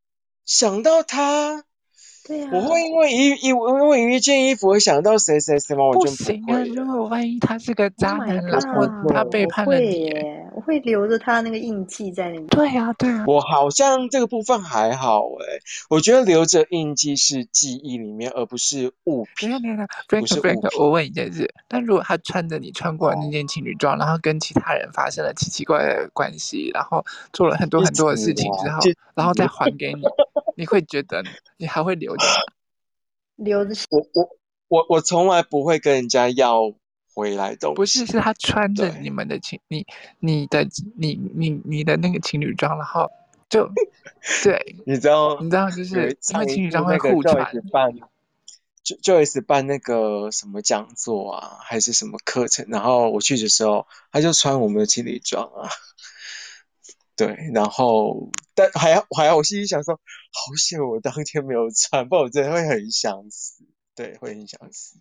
[0.44, 1.64] 想到他。
[2.30, 5.88] 对啊，我会因为一一因为一件衣服会想到谁谁谁吗？
[5.88, 6.64] 我就不行啊！
[6.76, 10.14] 如果万一他是个渣男，然后他背叛了你，
[10.56, 12.46] 我会留着他那个印记在那里。
[12.48, 13.24] 对啊，对啊。
[13.28, 19.50] 我好像这个部分还好诶，我觉得留着印记是记忆里面，而不是物品。
[19.52, 28.80] 等等等，Frank，Frank，我问一件事：但如果他穿着你穿过的那件情侣装，然后跟其他人发生了奇奇怪怪的关系，然后做了很多很多的事情之后，
[29.16, 30.02] 然后再还给你？
[30.58, 31.24] 你会觉得
[31.58, 32.32] 你还会留着吗？
[33.38, 33.74] 留着。
[33.90, 34.30] 我我
[34.68, 36.74] 我我从来不会跟人家要
[37.14, 37.74] 回来都。
[37.74, 39.86] 不是，是他穿着你们的情，你
[40.20, 40.68] 你的
[40.98, 43.10] 你你你的那个情侣装，然后
[43.50, 43.70] 就
[44.44, 47.52] 对， 你知道，你知道，就是因为情侣装会互穿。
[48.82, 55.70] 就 Joyce 办那个什么讲座啊，还是什么课程，然后我去的时候，他就穿我们的情侣装啊。
[57.16, 63.64] 对，然后但还要还要，我心里想说，好险我当天没有穿，不然我真的会很想死。
[63.94, 64.98] 对，会很想死。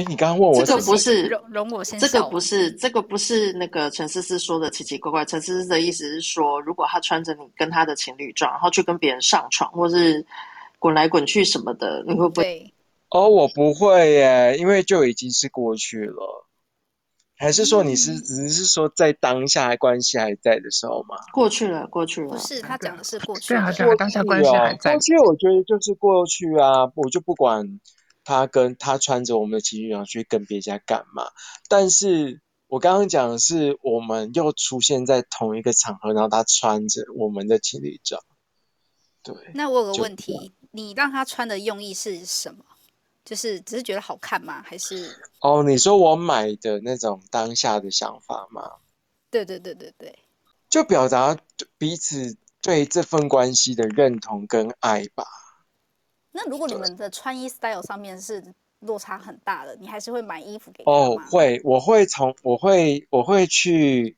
[0.00, 5.24] 哎，你刚刚问我这个不是容容我先，这个不是这个不是那个陈思思说的奇奇怪怪。
[5.26, 10.24] 陈思思的意思是说，如果他穿着你跟他的情侣装，然后去跟别人上床，或是
[10.78, 12.72] 滚来滚去什么的，你会不会？
[13.10, 16.46] 哦，我不会耶，因为就已经是过去了。
[17.36, 21.16] 还是说你是、嗯、只是说在当下关系还在的时候吗？
[21.32, 22.28] 过去了，过去了。
[22.28, 23.48] 不是，他讲的是过去。
[23.48, 24.92] 对啊，对啊，当下关系还在。
[24.92, 27.66] 过去我觉得就是过去啊，我就不管
[28.24, 31.30] 他跟他穿着我们的情侣装去跟别家干嘛。
[31.68, 38.22] 但是我刚刚讲的是，我们又出现在同一个场合，然后他穿着我们的情侣装。
[39.22, 39.34] 对。
[39.54, 42.64] 那我有个问题，你让他穿的用意是什么？
[43.22, 44.62] 就是只是觉得好看吗？
[44.62, 45.62] 还是哦？
[45.62, 48.62] 你说我买的那种当下的想法吗？
[49.30, 50.18] 对对对对对，
[50.68, 51.36] 就表达
[51.76, 55.24] 彼此对这份关系的认同跟爱吧。
[56.32, 61.16] 那如果你们的穿衣 style 上面是落差很大的，你还是会买衣服给他哦？
[61.30, 64.16] 会，我会从我会我会去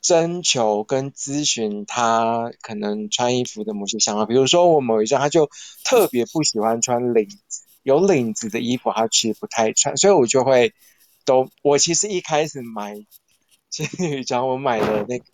[0.00, 5.48] 征求跟咨询他可能穿衣服的某些想法，比如说我某一张他就
[5.84, 7.62] 特别不喜欢穿领子。
[7.82, 10.72] 有领子的衣服，他其实不太穿，所以我就会
[11.26, 11.50] 都。
[11.62, 12.94] 我其实一开始买
[13.68, 15.24] 情侣装， 我买的那个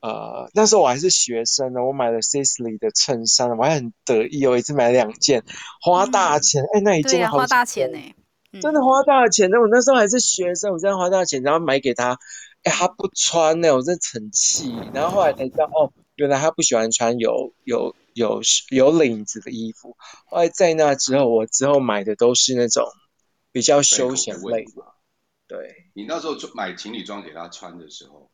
[0.00, 5.44] 呃，那时候我还是学生呢，我买了 Sisley 的衬衫，我还很得意，我一次买两件，
[5.80, 7.98] 花大钱，哎、嗯欸，那一件好、啊、花大钱呢、
[8.52, 9.50] 嗯，真的花大钱。
[9.50, 12.18] 那我那时候还是学生，我真的花大钱，然后买给他，
[12.62, 14.74] 哎、欸，他不穿呢，我真的很气。
[14.92, 17.94] 然后后来才知道，哦，原来他不喜欢穿有有。
[18.14, 22.84] 有有领子的衣服，后来在那之后，我之后买的都是那种
[23.52, 24.82] 比较休闲类的。
[25.46, 28.28] 对，你那时候买情侣装给他穿的时候，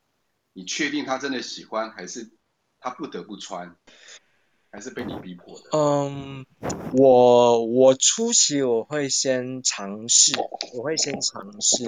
[0.54, 2.30] 你确定他真的喜欢，还是
[2.80, 3.76] 他不得不穿，
[4.70, 5.76] 还是被你逼迫的？
[5.76, 6.46] 嗯，
[6.92, 10.32] 我我初期我会先尝试，
[10.74, 11.84] 我会先尝试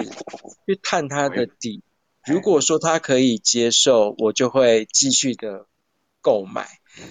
[0.65, 1.81] 去探他的底。
[2.25, 5.65] 如果说他可以接受，我就会继续的
[6.19, 6.67] 购买。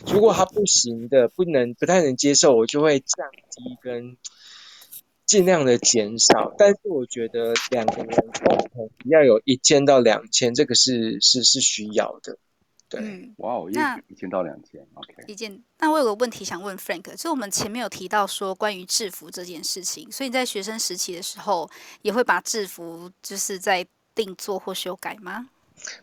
[0.07, 4.19] 如果他不行的，不能不太能接受，我就会降低跟
[5.27, 6.55] 尽量的减少。
[6.57, 8.07] 但是我觉得两个人
[8.45, 12.39] 共同要有一千到两千，这个是是是需要的。
[12.89, 13.69] 对，嗯、哇哦，
[14.09, 15.25] 一千到两千，OK。
[15.27, 15.61] 一件。
[15.81, 21.69] 那我有个问题想问 Frank，就我们前面有提到说关于制服这件事情，所以你在学生时期的时候
[22.03, 23.85] 也会把制服就是在
[24.15, 25.49] 定做或修改吗？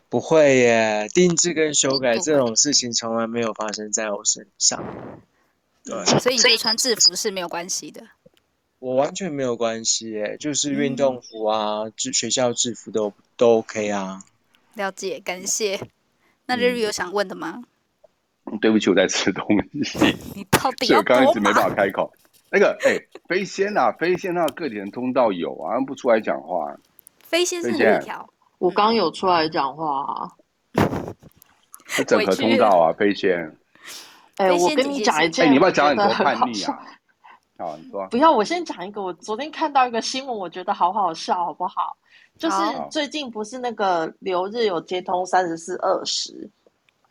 [0.09, 4.83] 不会耶，定制跟修改这种事情从来没有发生在我身上。
[5.85, 8.01] 对，所以你对穿制服是没有关系的。
[8.83, 14.21] 我完全没有关系耶，就是运动服啊，制、嗯、学校制服都都 OK 啊。
[14.73, 15.79] 了解，感谢。
[16.47, 17.63] 那瑞瑞有想问的吗？
[18.43, 19.47] 嗯、对不起，我在吃东
[19.85, 20.17] 西。
[20.35, 20.97] 你到底要？
[20.97, 22.11] 我刚刚一直没办法开口。
[22.51, 26.75] 那个，哎、欸，飞仙啊，飞仙那个个体人通道有啊，不出来讲话。
[27.21, 28.29] 飞仙是哪一条？
[28.57, 30.31] 我刚有出来讲话啊，
[31.87, 33.55] 是整合通道啊，飞仙。
[34.35, 36.85] 哎、欸，我跟你讲一件，哎、欸，你要不要讲很多叛逆啊？
[37.63, 38.05] 好，你说。
[38.07, 39.01] 不要，我先讲一个。
[39.01, 41.95] 我昨天看到一个新闻，我觉得好好笑，好不好？
[42.37, 42.57] 就是
[42.91, 46.49] 最近不是那个留日有接通三十四二十，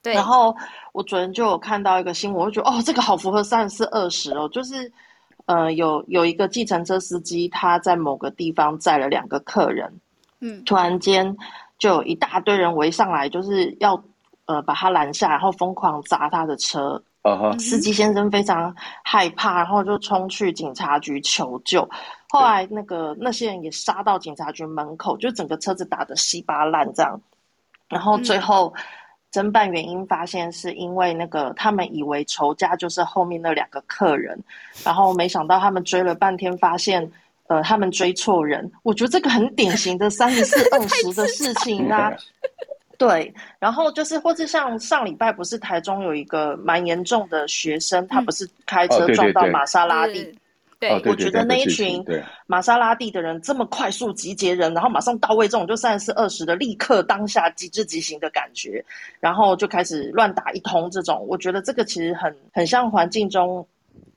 [0.03, 0.13] 对。
[0.13, 0.55] 然后
[0.93, 4.49] 我昨天就有看到一个新闻，我就觉得哦，这个好符合三十四二十哦。
[4.51, 4.93] 就是
[5.47, 9.91] 呃，有有一个计程车司机，他在某个地方载了两个客人。
[10.41, 11.35] 嗯，突然间
[11.79, 14.05] 就有一大堆人围上来，就是要
[14.47, 17.03] 呃把他拦下，然后疯狂砸他的车。
[17.23, 17.59] Uh-huh.
[17.59, 21.89] 司机先生非常害怕，然后就冲去警察局求救。
[22.31, 27.21] 后来那个那些人也杀到警察局门口，就整个车子打得稀巴烂这样。
[27.89, 28.75] 然后最后
[29.31, 34.43] 侦办原因发现是因为那个他们以为仇家就是后面那两个客人，
[34.85, 37.11] 然后没想到他们追了半天发现。
[37.49, 42.11] 呃，他们追错人，我觉得这个很典型的三十四 二十的事情啊。
[43.07, 50.23] 对，然后就是，或者像上礼拜不是台中有一个蛮严重的学生，嗯、他不是开车撞到玛莎拉蒂。
[50.23, 50.37] 嗯、
[50.81, 52.05] 对，我觉得那一群
[52.47, 58.85] 玛莎拉蒂的人这么快速集结人，然后马上到位，这种就三十四二十的立刻当下即知即行的感觉，
[59.21, 63.67] 然后就开始乱打一通，这种我觉得这个其实很很像环境中。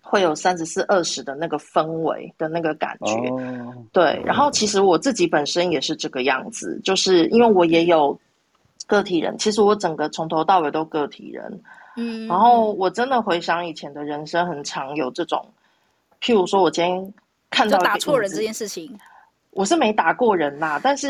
[0.08, 3.74] 会有三十四二十的那个氛围的那个感觉，oh.
[3.92, 4.22] 对。
[4.24, 8.18] 然后其实我自己本身也是这个样子，就是因为我也有
[8.86, 11.62] 个体人，其实我整个从头到尾都个体人，
[11.96, 12.28] 嗯、mm.。
[12.28, 15.46] 然后我真的回想以前的人生，很常有这种，
[16.22, 17.14] 譬如说我今天
[17.50, 18.98] 看到打错人这件事情，
[19.52, 21.10] 我是没打过人啦，但是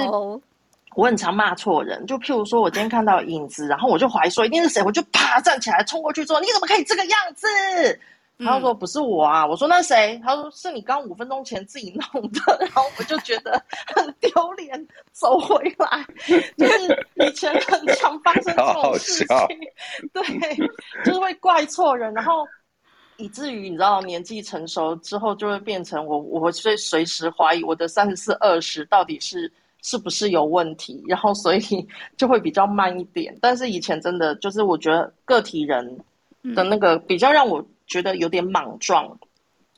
[0.96, 2.06] 我很常骂错人。
[2.06, 7.48] 就譬如说，我今天看到影子，然后我就怀疑说一定是谁，我就啪站起来冲过去说：“你怎么可以这个样子？”
[8.40, 13.64] 他说：“不是我啊。”我说：“那谁？”他说：“是你刚五分钟前自己弄的。”然后我就觉得
[13.96, 16.06] 很丢脸，走回来。
[16.58, 19.38] 就是以前很常发生这种事情，
[20.12, 20.58] 对，
[21.06, 22.46] 就是会怪错人，然后
[23.16, 29.50] 以至于你知道，年纪成熟之后，就会变成我，我会随时怀疑我的三十四二十到底是
[29.82, 31.62] 是不是有问题，然后所以
[32.18, 33.38] 就会比较慢一点。
[33.40, 35.98] 但是以前真的就是，我觉得个体人
[36.54, 37.66] 的那个比较让我。
[37.88, 39.18] 觉得有点莽撞，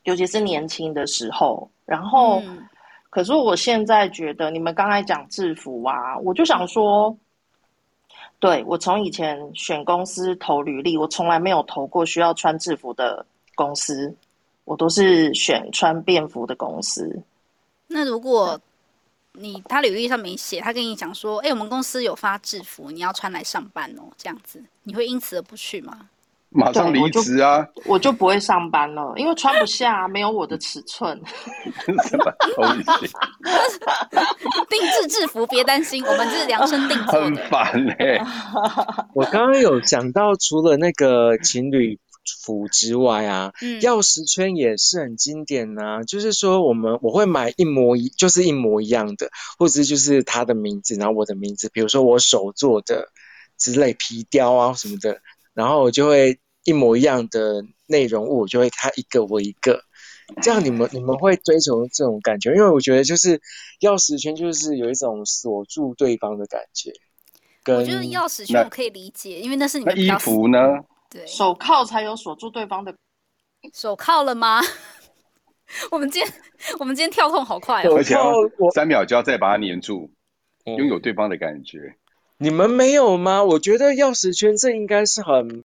[0.04, 1.70] 尤其是年轻的时候。
[1.86, 2.68] 然后，嗯、
[3.10, 7.16] 可是我现在觉得，你们刚才讲制服啊，我就想说，
[8.40, 14.14] 对，我从以前选公司投履历，我从来没有投过需要穿制服的公司，
[14.66, 17.24] 我都是选穿便服的公司。
[17.88, 18.60] 那如果
[19.32, 26.10] 你他履历上没写，他跟你讲说，哎，我们公司有发制服，你要穿来上班哦，这样子，你会因此而不去吗？
[26.50, 27.94] 马上离职啊我！
[27.94, 31.22] 我就不会上班了，因为穿不下，没有我的尺寸。
[31.86, 33.08] 什么东西？
[34.70, 37.26] 定制制服，别担心，我们这是量身定做的。
[37.26, 38.26] 很烦嘞、欸！
[39.14, 42.00] 我刚刚有讲到，除了那个情侣
[42.44, 46.04] 服之外啊，钥、嗯、匙圈也是很经典呐、啊。
[46.04, 49.30] 就是说，我们我会买一模一，就是一模一样的，
[49.60, 53.10] 或者就是他的名字，然后我的名字，比如说我手做的
[53.58, 55.20] 之类皮雕啊什么的。
[55.58, 59.82] 然后我就会一模一样的内容物，我就会他一个我一个，
[60.40, 62.54] 这样你们你们会追求这种感觉？
[62.54, 63.42] 因为我觉得就是
[63.80, 66.94] 钥匙圈就是有一种锁住对方的感觉。
[67.64, 70.60] 跟我觉得钥匙圈我可以理解，因为那是你们衣服呢？
[71.10, 72.94] 对，手铐才有锁住对方的。
[73.74, 74.62] 手铐了吗？
[75.90, 76.34] 我们今天
[76.78, 78.14] 我们今天跳痛好快哦，而且
[78.76, 80.12] 三秒就要再把它粘住，
[80.66, 81.96] 拥有对方的感觉。
[82.40, 83.44] 你们没有吗？
[83.44, 85.64] 我觉得钥匙圈这应该是很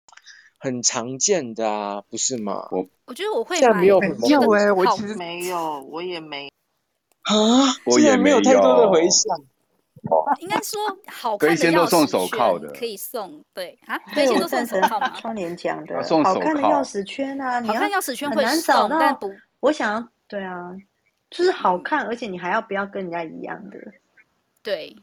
[0.59, 2.69] 很常见的啊，不是吗？
[2.71, 6.49] 我我觉得我会买，没有很没有哎，我其实没有，我也没
[7.23, 7.35] 啊，
[7.85, 9.37] 我也没有太多的回响。
[10.41, 15.11] 应该说好看的钥匙圈都送手铐的，可以送对啊，可以先都送手铐吗？
[15.21, 20.75] 窗帘讲的，送好看的钥匙圈啊，你要钥匙圈很难找到，但不，我想要对啊，
[21.31, 23.79] 就是好看，而且你还要不要跟人家一样的？
[24.63, 24.97] 对。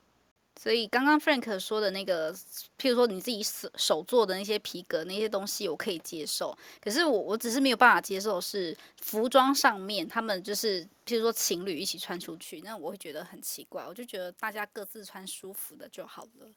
[0.62, 2.34] 所以刚刚 Frank 说的那个，
[2.78, 6.54] 譬如说你自己手手做的那些皮革那些东西，我可以接受。
[6.82, 13.86] 可是我我只是没有办法接受是服装上面他们就是譬如说情侣一起穿出去，那我会觉得很奇怪。
[13.88, 16.52] 我就觉得大家各自穿舒服的就好了。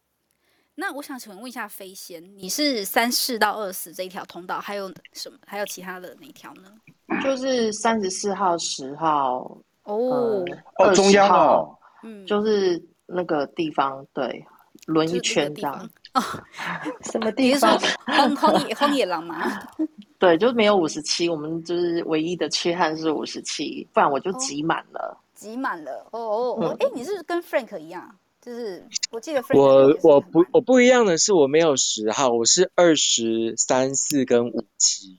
[0.75, 5.39] 那我想请问一下飞仙，你是三四到二十这一条通道，还有什么？
[5.47, 6.75] 还有其他的哪条呢？
[7.23, 10.45] 就是三十四号、十号哦，
[10.79, 12.83] 哦，中央哦，嗯，就是。
[13.13, 14.45] 那个地方对，
[14.87, 16.23] 轮一圈这样哦，
[17.11, 17.79] 什么地方？
[18.07, 19.37] 荒荒野荒野狼吗？
[20.19, 26.07] 对，就是没有五十七，我们就是唯一的缺憾是五十七，不然我就挤满了，挤满了。
[26.13, 28.15] 哦哦哦，哎、嗯，你是不是跟 Frank 一样？
[28.41, 35.19] 就是我记得 Frank 我我不我不一样的是，我没有十号，我是二十三四跟五七。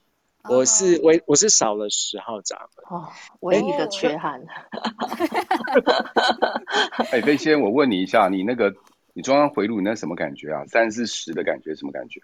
[0.50, 3.08] 我是我我是少了十号闸门哦，
[3.40, 4.42] 唯一的缺憾。
[7.12, 8.74] 哎，飞仙，我问你一下，你那个
[9.14, 10.66] 你中央回路，你那什么感觉啊？
[10.66, 12.20] 三四十的感觉什么感觉？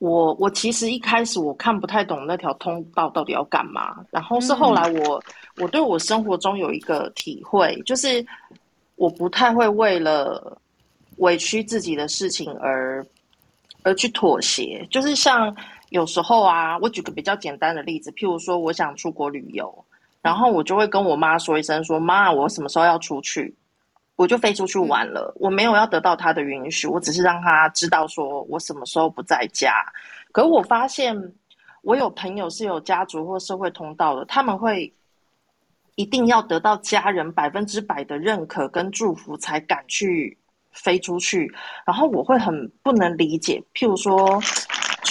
[0.00, 5.22] 我我其实一开始我看不太懂那条通道到底要干嘛，然后是后来我、
[5.56, 8.26] 嗯、我对我生活中有一个体会，就是
[8.96, 10.58] 我不太会为了
[11.18, 13.06] 委屈自己的事情而
[13.84, 15.56] 而去妥协，就是像。
[15.94, 19.72] 有时候啊，我举个比较简单的例子，譬如说，我想出国旅游，
[20.20, 23.54] 然后我就会跟我妈说一声说，说妈，我什么时候要出去，
[24.16, 25.32] 我就飞出去玩了。
[25.38, 29.72] 我没有要得到她的允许，我只是让她知道说我什么时候不在家。
[30.32, 31.16] 可我发现，
[31.82, 34.92] 我有朋友是有家族或社会通道的，他们会
[35.94, 40.36] 一定要得到家人百分之百的认可跟祝福才敢去
[40.72, 41.48] 飞出去，
[41.86, 44.42] 然后我会很不能理解，譬如说。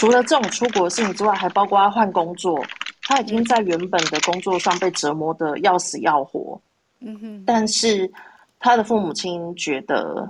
[0.04, 2.62] 除了这种出国性之外，还包括他换工作。
[3.04, 6.60] 他已经在原本的工作上被折磨的要死要活，
[7.00, 7.44] 嗯哼。
[7.46, 8.12] 但是
[8.60, 10.30] 他的父母亲觉得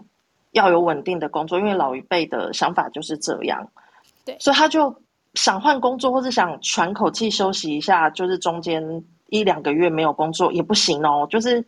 [0.51, 3.67] 要有稳定的工作，因为老一辈的想法就是这样。
[4.23, 4.95] 对，所以他就
[5.33, 11.27] 想换工作，或是想喘口气休息一下，就是中间一两个月没有工作也不行哦。
[11.31, 11.65] 就是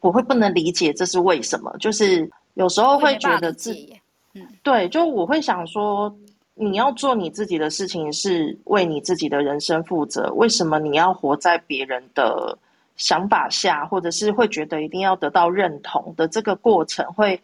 [0.00, 3.94] 我会不能理解这是为什么，就是有时候会觉得自己，
[4.32, 6.10] 嗯，对，就我会想说。
[6.58, 10.32] 你要做你自己的事情，是为你自己的人生负责。
[10.34, 12.58] 为什么你要活在别人的
[12.96, 17.42] 想法下，或者是会觉得一定要得到认同的这个过程会，会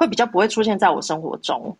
[0.00, 1.76] 会比较不会出现在我生活中。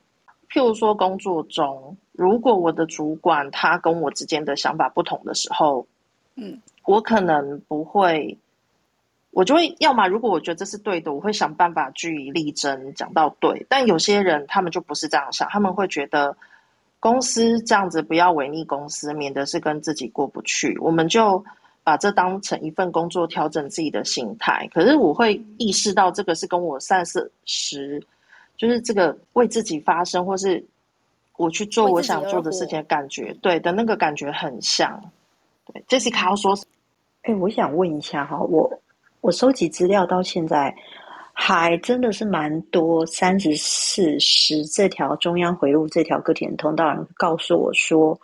[0.50, 5.86] 譬如说工作中，如果我的主管他跟我之间的想法不同的时候，
[6.34, 8.36] 嗯，我可能不会，
[9.30, 13.64] 我就会要么如果我觉得这是对的，我会想办法据以力争，讲到对。
[13.68, 16.36] 但有些人他们就不是这样想，他们会觉得
[17.00, 20.78] 公司这样子不要违逆公司，免得是跟自己过不去。
[20.78, 21.44] 我们就。
[21.82, 24.68] 把这当成一份工作，调整自己的心态。
[24.72, 28.00] 可是我会意识到，这个是跟我三四十，
[28.58, 30.62] 就是这个为自己发声，或是
[31.38, 35.02] 我去做我想做的事情的感觉，对的那个感觉很像。
[35.72, 36.54] 对，Jessica 要说，
[37.22, 38.70] 哎、欸，我想问一下哈，我
[39.22, 40.72] 我收集资料到现在，
[41.42, 48.20] 还真的是蛮多三十四十这条中央回路这条个体通道人告诉我说。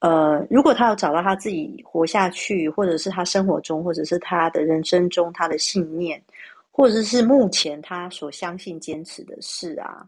[0.00, 6.22] 呃，如果他要找到他自己活下去，或者是他生活中，或者是他的人生中他的信念，
[6.70, 10.06] 或者是目前他所相信、坚持的事啊，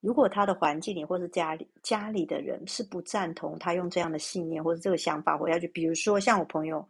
[0.00, 6.84] 如果他的环境里或者家里家里的人是不赞同他用这样的信念或者这个想法活下去，比如说像我朋友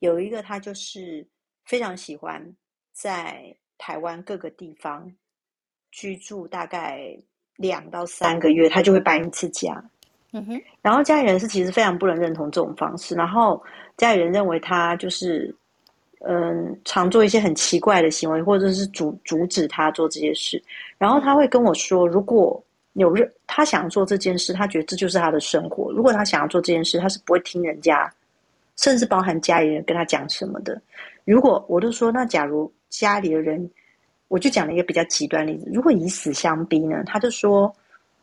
[0.00, 1.26] 有一个，他就是
[1.64, 2.46] 非常喜欢
[2.92, 5.10] 在台湾各个地方
[5.90, 7.16] 居住，大概
[7.56, 9.82] 两到三个月，他就会搬一次家。
[10.32, 13.62] 嗯哼，然后家里人是其实非常不能认同这种方式，然后
[13.96, 15.54] 家里人认为他就是，
[16.20, 20.62] 嗯，常做一些很奇怪的行为，或者是阻阻止他做这些事。
[20.98, 22.62] 然后他会跟我说，如果
[22.92, 25.90] 有任他想做这件事，他觉得这就是他的生活。
[25.92, 28.12] 如果他想要做这件事，他是不会听人家，
[28.76, 30.78] 甚至包含家里人跟他讲什么的。
[31.24, 33.70] 如果我就说，那假如家里的人，
[34.28, 37.74] 我就讲了一个比较极端例子，如果以死相逼呢，他就说，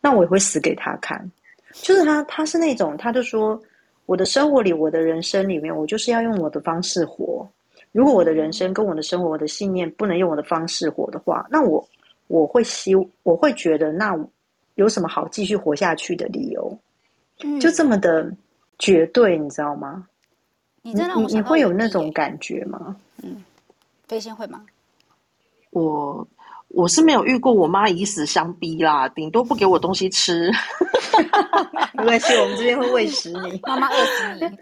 [0.02, 1.30] 那我也会死给他看。
[1.72, 3.62] 就是他，他是那种，他就说，
[4.06, 7.48] 我的生活里，我的人生里面，我就是要用我的方式活。
[7.92, 11.86] 如果我的人生跟我的生活、我的信念不能用我的方式活的话，那我
[12.28, 14.18] 我会希，我会觉得，那
[14.76, 16.78] 有什么好继续活下去的理由？
[17.60, 18.32] 就这么的
[18.80, 20.08] 绝对，你知道吗？
[20.82, 22.96] 你你你会有那种感觉吗？
[23.24, 23.44] 嗯，
[24.08, 24.66] 飞仙会吗？
[25.72, 26.28] 我。
[26.70, 30.52] 我是没有遇过我妈以死相逼啦，顶多不给我东西吃。
[31.94, 34.58] 没关系，我们这边会喂食你，妈妈饿死你。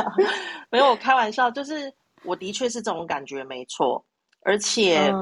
[0.70, 1.92] 没有，我开玩笑，就是
[2.24, 4.02] 我的确是这种感觉，没错。
[4.42, 5.12] 而且，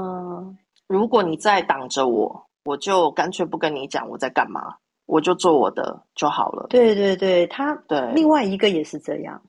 [0.86, 6.68] 如果你再挡着我，我就干脆不跟你讲我在干嘛，我就做我的就好了。
[6.68, 9.42] 对对对，他对另外一个也是这样，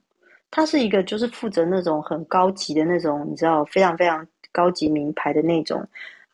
[0.50, 5.86] 他是一个就是负责那种很高级的那种，你知道，非常非常高级名牌的那种。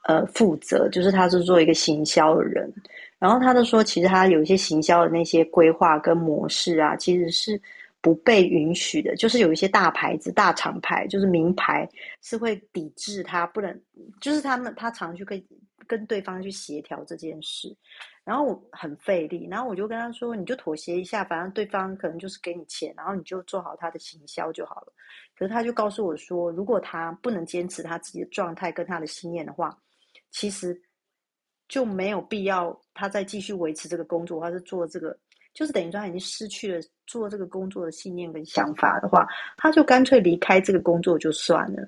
[0.09, 2.73] 呃，负责就是他是做一个行销的人，
[3.19, 7.61] 然后他就说，其实他有一些行销的那些规划跟模式啊，其实是
[8.01, 9.15] 不被允许的。
[9.17, 11.89] 就是有一些大牌子、大厂牌，就是名牌
[12.23, 13.83] 是会抵制他，不能，
[14.21, 15.43] 就是他们他常去跟
[15.87, 17.77] 跟对方去协调这件事，
[18.25, 24.93] 然后我很费力，然后我就跟他说，你就妥协一下，反正对方可能就是给你钱，然后你就做好他的行销就好了。
[25.39, 29.79] 可是他就告诉我说，如果他不能坚持他自己的状态跟他的信念的话，
[30.33, 30.77] 其实
[31.69, 35.17] 就没有必要他再继续维持这个工作，或是做这个，
[35.57, 39.27] 就是等于说他已经失去了做这个工作的信念跟想法的话，
[39.57, 41.83] 他就干脆离开这个工作就算了。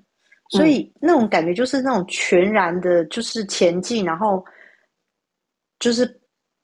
[0.49, 4.43] 所以那种感觉就是那种全然的，就是前进，然后
[5.79, 6.19] 就是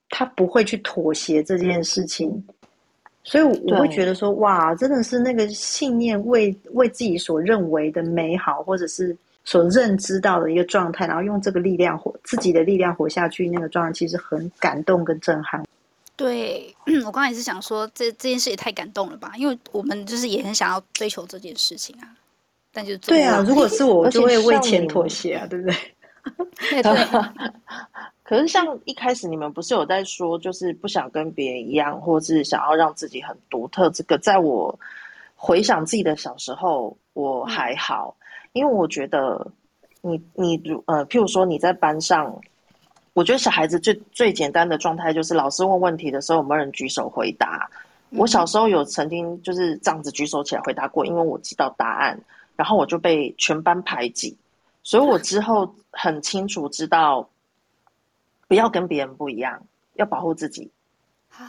[0.09, 2.43] 他不会去妥协这件事情。
[3.23, 9.15] 所以我会觉得说，哇，真的是那个信念为为自己所认为的美好，或者是。
[9.47, 15.63] 所认知到的一个状态，然后用这个力量活自己的力量活下去，那个状态其实很感动跟震撼。
[16.17, 19.33] 对， 我刚才也是想说，这这件事也太感动了吧？
[19.37, 22.09] 因为我们就是也很想要追求这件事情啊，
[22.73, 25.77] 但就对啊，如果是我，我就会为钱妥协啊，对不对？
[26.71, 26.93] 对 对。
[28.23, 33.91] 可是像一开始你们不是有在说，就是不想跟别人一样，或是想要让自己很独特。
[33.91, 34.79] 这个在我
[35.37, 38.17] 回想自己的小时候，我还好。
[38.19, 38.23] 嗯
[38.55, 39.51] 因为我觉得
[40.01, 42.41] 你，你你呃，譬如说你在班上，
[43.15, 47.71] 我觉得小孩子最最简单的状态就是老师问问题的时候，有没有人举手回答？
[48.11, 52.21] 嗯、我小时候有曾经就是这样子举手起来回答过，因为我知道答案，
[52.57, 54.37] 然后我就被全班排挤，
[54.83, 57.29] 所以我之后很清楚知道，
[58.47, 59.63] 不要跟别人不一样，
[59.95, 60.71] 要保护自己。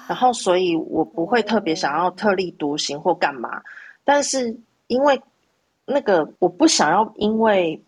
[0.07, 3.61] 然后，所以我不会特别想要特立独行或干嘛，
[4.03, 4.57] 但是
[4.88, 5.22] 因为。
[5.88, 7.80] 那个我不想要因为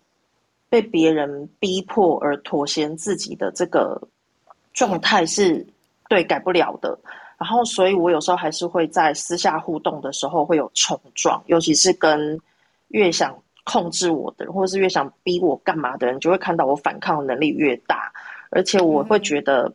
[0.70, 4.00] 被别人逼迫而妥协自己的这个
[4.74, 5.66] 状态是
[6.08, 6.98] 对改不了的，
[7.38, 12.38] 然后所以我有时候还是会在私下互动的时候会有冲撞，尤其是跟
[12.88, 18.12] 越想控制我的人，或者是越想逼我干嘛的人，就会看到我反抗能力越大，
[18.50, 19.74] 而且我会觉得，嗯、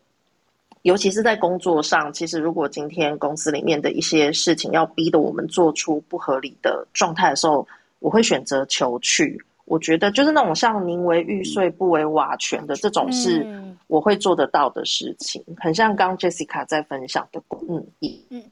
[0.83, 7.67] 尤其是在工作上，其实如果今天公司里面的一些事情要逼得我们做出不合理的状态的时候，
[7.99, 9.43] 我会选择求去。
[9.65, 13.45] 我觉得就是那种像宁为玉碎不为瓦全的这种是
[13.87, 17.41] 我会做得到的事情，嗯、很像刚 Jessica 在分享的。
[17.69, 17.85] 嗯
[18.29, 18.43] 嗯，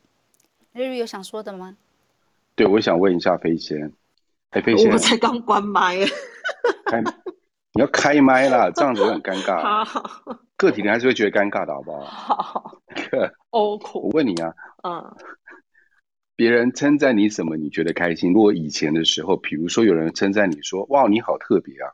[0.72, 1.76] 瑞瑞有想说的吗？
[2.56, 3.92] 对，我想问一下飞仙，
[4.52, 5.98] 哎，飞仙，我才刚关麦，
[6.86, 7.02] 开，
[7.74, 9.84] 你要开麦啦，这样子会很尴尬。
[9.84, 10.04] 好，
[10.56, 12.04] 个体人还是会觉得尴尬的，好不好？
[12.04, 12.78] 好，
[13.52, 14.54] 哦，我问你啊，
[14.84, 15.16] 嗯。
[16.42, 18.34] 别人称赞你什么，你觉得开心？
[18.34, 21.86] 如果以前的时候，比如说有人称赞你说：“哇，你好特别啊！”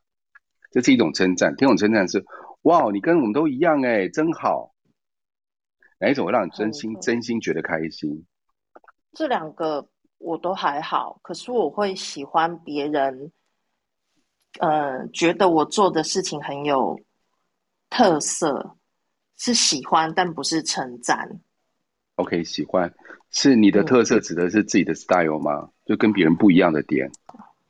[0.72, 1.54] 这是一种称赞。
[1.58, 2.24] 第二种称赞是
[2.64, 4.74] ：“哇，你跟我们都一样哎，真好。”
[6.00, 8.26] 哪一种会让你真心、嗯、真心觉得开心？
[9.12, 9.86] 这两个
[10.18, 13.30] 我都还好，可是我会喜欢别人，
[14.62, 16.98] 呃，觉得我做的事情很有
[17.89, 18.78] 特色，
[19.36, 21.41] 是喜欢，但不是称赞。
[22.18, 22.93] OK，喜欢
[23.32, 25.61] 是你的特色，指的是自己的 style 吗？
[25.61, 27.09] 嗯、就跟别人不一样的点，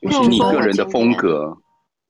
[0.02, 1.58] 就是你个人的风格。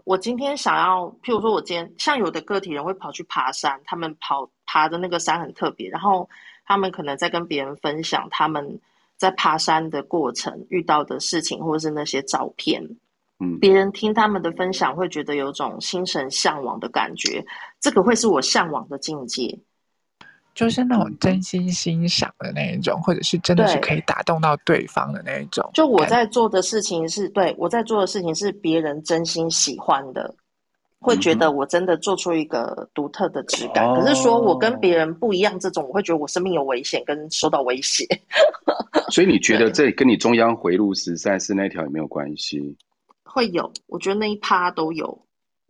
[0.04, 6.30] 我今天想要，譬如说，我今天像有的个体人会跑去爬山，他们跑爬的那个山很特别，然后
[6.66, 8.80] 他们可能在跟别人分享他们
[9.18, 12.82] 在爬山的过程遇到的事情，或者是那些照片。
[13.40, 17.44] 嗯，别人听他们的分享会觉得有种心神向往的感觉，
[17.80, 19.60] 这个会是我向往的境界。
[20.58, 25.70] 就是那种真心欣赏的那一种，或者是真的是可以打动到对方的那一种。
[25.76, 30.34] 就我在做的事情是对我在做的事情是别人真心喜欢的，
[31.00, 33.86] 会觉得我真的做出一个独特的质感。
[33.86, 38.04] 嗯、可是说我跟别人不一样，这种我会觉得我生命有危险，跟受到威胁。
[39.14, 42.76] 所以你觉得这跟你中央回路十三四那条有没有关系？
[43.24, 45.27] 会有，我觉得那一趴都有。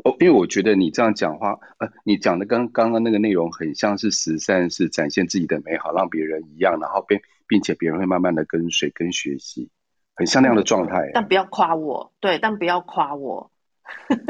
[0.07, 9.69] 哦，因为我觉得你这样讲话，呃，你讲的跟刚刚那个内容很像是十善，是展现自己的美好，让别人一样，然后并并且别人会慢慢的跟随跟学习，
[10.15, 11.11] 很像那样的状态。
[11.13, 13.51] 但不要夸我，对，但不要夸我。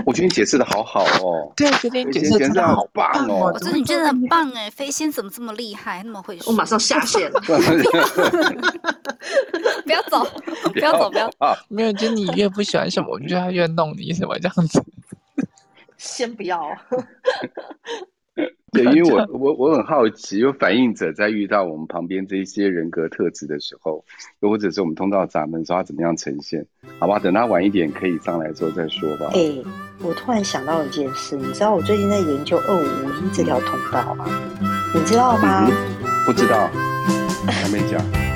[0.06, 6.52] 我觉得你解释的好好哦， 对，觉得你解释真的好棒哦，我觉得你真的很棒哎，飞仙怎么这么厉害，那么会说？
[6.52, 7.32] 我马上下线。
[9.84, 10.24] 不要走，
[10.74, 11.56] 不要走，不要啊！
[11.70, 14.84] 没有，就你越不喜欢什么，我就要越弄你什么这样子。
[16.08, 16.76] 先不要。
[18.72, 24.04] 对，因为我我我很好奇，有反映者在遇到我们旁边这些人格特质的时候，
[24.42, 26.64] 又或者是我们通道闸门，说他怎么样呈现？
[27.00, 29.28] 好吧，等他晚一点可以上来之后再说吧。
[29.34, 29.66] 哎、欸，
[30.04, 34.26] 我突然想到一件事，你知道我最近在研究二五五一这条通道吗？
[34.94, 35.68] 你知道吗？
[36.26, 36.70] 不知道，
[37.48, 38.27] 还没讲。